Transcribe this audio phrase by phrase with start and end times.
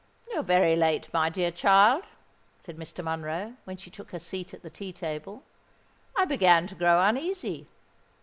[0.31, 2.05] "You are very late, my dear child,"
[2.59, 3.03] said Mr.
[3.03, 5.43] Monroe, when she took her seat at the tea table:
[6.15, 7.67] "I began to grow uneasy."